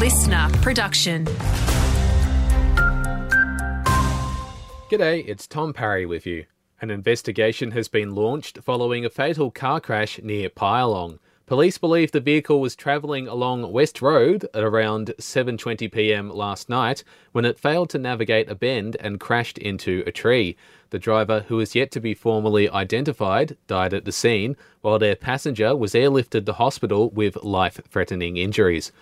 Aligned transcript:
listener 0.00 0.48
production. 0.62 1.26
G'day, 4.88 5.22
it's 5.28 5.46
Tom 5.46 5.74
Parry 5.74 6.06
with 6.06 6.24
you. 6.24 6.46
An 6.80 6.90
investigation 6.90 7.72
has 7.72 7.88
been 7.88 8.14
launched 8.14 8.60
following 8.62 9.04
a 9.04 9.10
fatal 9.10 9.50
car 9.50 9.78
crash 9.78 10.18
near 10.22 10.48
Pyalong. 10.48 11.18
Police 11.44 11.76
believe 11.76 12.12
the 12.12 12.20
vehicle 12.20 12.62
was 12.62 12.74
travelling 12.74 13.28
along 13.28 13.70
West 13.72 14.00
Road 14.00 14.48
at 14.54 14.64
around 14.64 15.12
7:20 15.18 15.92
p.m. 15.92 16.30
last 16.30 16.70
night 16.70 17.04
when 17.32 17.44
it 17.44 17.58
failed 17.58 17.90
to 17.90 17.98
navigate 17.98 18.48
a 18.48 18.54
bend 18.54 18.96
and 19.00 19.20
crashed 19.20 19.58
into 19.58 20.02
a 20.06 20.12
tree. 20.12 20.56
The 20.88 20.98
driver, 20.98 21.44
who 21.48 21.60
is 21.60 21.74
yet 21.74 21.90
to 21.90 22.00
be 22.00 22.14
formally 22.14 22.70
identified, 22.70 23.58
died 23.66 23.92
at 23.92 24.06
the 24.06 24.12
scene, 24.12 24.56
while 24.80 24.98
their 24.98 25.14
passenger 25.14 25.76
was 25.76 25.92
airlifted 25.92 26.46
to 26.46 26.54
hospital 26.54 27.10
with 27.10 27.36
life-threatening 27.44 28.38
injuries. 28.38 28.92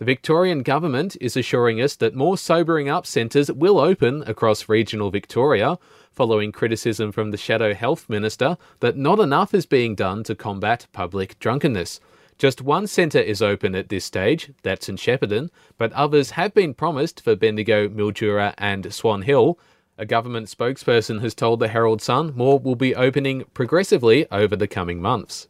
The 0.00 0.06
Victorian 0.06 0.62
government 0.62 1.18
is 1.20 1.36
assuring 1.36 1.78
us 1.78 1.94
that 1.96 2.14
more 2.14 2.38
sobering 2.38 2.88
up 2.88 3.04
centres 3.04 3.52
will 3.52 3.78
open 3.78 4.22
across 4.26 4.66
regional 4.66 5.10
Victoria, 5.10 5.78
following 6.10 6.52
criticism 6.52 7.12
from 7.12 7.32
the 7.32 7.36
Shadow 7.36 7.74
Health 7.74 8.08
Minister 8.08 8.56
that 8.78 8.96
not 8.96 9.20
enough 9.20 9.52
is 9.52 9.66
being 9.66 9.94
done 9.94 10.24
to 10.24 10.34
combat 10.34 10.86
public 10.94 11.38
drunkenness. 11.38 12.00
Just 12.38 12.62
one 12.62 12.86
centre 12.86 13.20
is 13.20 13.42
open 13.42 13.74
at 13.74 13.90
this 13.90 14.06
stage, 14.06 14.54
that's 14.62 14.88
in 14.88 14.96
Shepparton, 14.96 15.50
but 15.76 15.92
others 15.92 16.30
have 16.30 16.54
been 16.54 16.72
promised 16.72 17.20
for 17.20 17.36
Bendigo, 17.36 17.86
Mildura, 17.86 18.54
and 18.56 18.94
Swan 18.94 19.20
Hill. 19.20 19.58
A 19.98 20.06
government 20.06 20.46
spokesperson 20.46 21.20
has 21.20 21.34
told 21.34 21.60
the 21.60 21.68
Herald 21.68 22.00
Sun 22.00 22.32
more 22.34 22.58
will 22.58 22.74
be 22.74 22.94
opening 22.94 23.44
progressively 23.52 24.26
over 24.30 24.56
the 24.56 24.66
coming 24.66 25.02
months. 25.02 25.46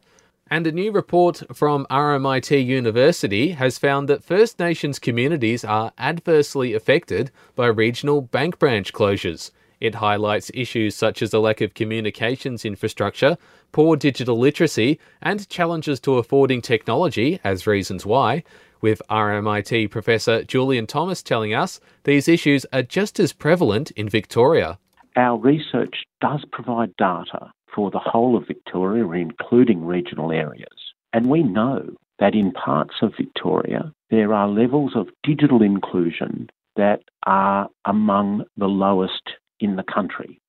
And 0.52 0.66
a 0.66 0.72
new 0.72 0.90
report 0.90 1.44
from 1.54 1.86
RMIT 1.90 2.66
University 2.66 3.50
has 3.50 3.78
found 3.78 4.08
that 4.08 4.24
First 4.24 4.58
Nations 4.58 4.98
communities 4.98 5.64
are 5.64 5.92
adversely 5.96 6.74
affected 6.74 7.30
by 7.54 7.68
regional 7.68 8.20
bank 8.20 8.58
branch 8.58 8.92
closures. 8.92 9.52
It 9.78 9.94
highlights 9.94 10.50
issues 10.52 10.96
such 10.96 11.22
as 11.22 11.32
a 11.32 11.38
lack 11.38 11.60
of 11.60 11.74
communications 11.74 12.64
infrastructure, 12.64 13.38
poor 13.70 13.94
digital 13.94 14.36
literacy, 14.36 14.98
and 15.22 15.48
challenges 15.48 16.00
to 16.00 16.18
affording 16.18 16.62
technology 16.62 17.38
as 17.44 17.68
reasons 17.68 18.04
why. 18.04 18.42
With 18.80 19.02
RMIT 19.08 19.88
Professor 19.92 20.42
Julian 20.42 20.88
Thomas 20.88 21.22
telling 21.22 21.54
us 21.54 21.78
these 22.02 22.26
issues 22.26 22.66
are 22.72 22.82
just 22.82 23.20
as 23.20 23.32
prevalent 23.32 23.92
in 23.92 24.08
Victoria. 24.08 24.80
Our 25.14 25.38
research 25.38 25.94
does 26.20 26.44
provide 26.50 26.96
data 26.96 27.52
for 27.74 27.90
the 27.90 27.98
whole 27.98 28.36
of 28.36 28.46
Victoria, 28.46 29.08
including 29.10 29.84
regional 29.84 30.32
areas. 30.32 30.68
And 31.12 31.28
we 31.28 31.42
know 31.42 31.96
that 32.18 32.34
in 32.34 32.52
parts 32.52 32.96
of 33.02 33.12
Victoria, 33.16 33.92
there 34.10 34.32
are 34.32 34.48
levels 34.48 34.92
of 34.94 35.08
digital 35.22 35.62
inclusion 35.62 36.48
that 36.76 37.00
are 37.26 37.68
among 37.84 38.44
the 38.56 38.68
lowest 38.68 39.30
in 39.58 39.76
the 39.76 39.82
country. 39.82 40.40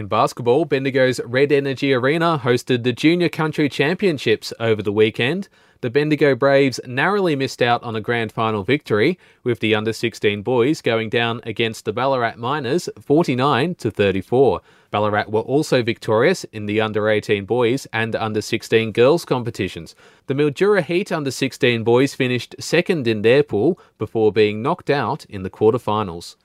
In 0.00 0.06
basketball, 0.06 0.64
Bendigo's 0.64 1.20
Red 1.26 1.52
Energy 1.52 1.92
Arena 1.92 2.40
hosted 2.42 2.84
the 2.84 2.92
Junior 2.94 3.28
Country 3.28 3.68
Championships 3.68 4.50
over 4.58 4.82
the 4.82 4.94
weekend. 4.94 5.50
The 5.82 5.90
Bendigo 5.90 6.34
Braves 6.34 6.80
narrowly 6.86 7.36
missed 7.36 7.60
out 7.60 7.82
on 7.82 7.94
a 7.94 8.00
grand 8.00 8.32
final 8.32 8.64
victory, 8.64 9.18
with 9.44 9.60
the 9.60 9.74
under 9.74 9.92
16 9.92 10.40
boys 10.40 10.80
going 10.80 11.10
down 11.10 11.42
against 11.44 11.84
the 11.84 11.92
Ballarat 11.92 12.36
Miners 12.38 12.88
49 12.98 13.74
to 13.74 13.90
34. 13.90 14.62
Ballarat 14.90 15.28
were 15.28 15.40
also 15.40 15.82
victorious 15.82 16.44
in 16.44 16.64
the 16.64 16.80
under 16.80 17.10
18 17.10 17.44
boys 17.44 17.86
and 17.92 18.16
under 18.16 18.40
16 18.40 18.92
girls 18.92 19.26
competitions. 19.26 19.94
The 20.28 20.34
Mildura 20.34 20.82
Heat 20.82 21.12
under 21.12 21.30
16 21.30 21.84
boys 21.84 22.14
finished 22.14 22.54
second 22.58 23.06
in 23.06 23.20
their 23.20 23.42
pool 23.42 23.78
before 23.98 24.32
being 24.32 24.62
knocked 24.62 24.88
out 24.88 25.26
in 25.26 25.42
the 25.42 25.50
quarterfinals. 25.50 26.36